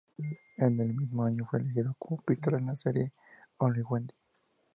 [0.57, 3.11] En el mismo año fue elegido como Pete en la serie
[3.59, 4.15] online "Wendy".